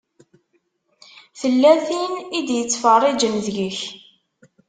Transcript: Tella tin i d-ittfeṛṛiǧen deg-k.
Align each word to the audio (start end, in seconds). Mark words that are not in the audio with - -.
Tella 1.39 1.73
tin 1.87 2.13
i 2.37 2.39
d-ittfeṛṛiǧen 2.47 3.33
deg-k. 3.45 3.79